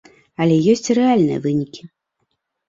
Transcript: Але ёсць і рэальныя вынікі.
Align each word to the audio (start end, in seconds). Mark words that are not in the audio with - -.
Але 0.45 0.55
ёсць 0.73 0.87
і 0.93 0.95
рэальныя 0.99 1.43
вынікі. 1.45 1.83